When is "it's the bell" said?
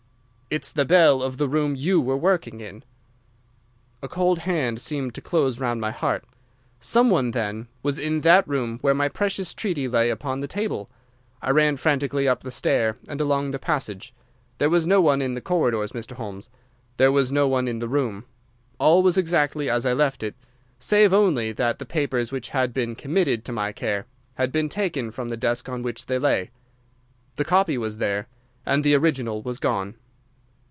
0.53-1.23